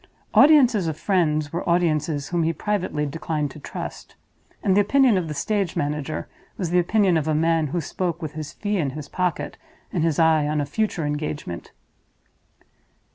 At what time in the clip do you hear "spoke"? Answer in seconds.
7.79-8.19